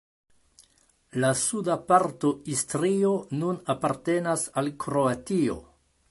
[1.23, 3.11] La suda parto Istrio
[3.41, 5.59] nun apartenas al Kroatio.